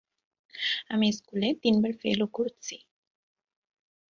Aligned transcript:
আমি 0.89 1.07
স্কুলে 1.11 1.49
তিনবার 1.63 1.91
ফেলও 2.01 2.27
করছি। 2.33 2.75